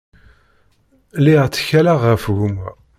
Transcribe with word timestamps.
Lliɣ 1.19 1.43
ttkaleɣ 1.47 1.99
ɣef 2.07 2.23
gma. 2.37 2.67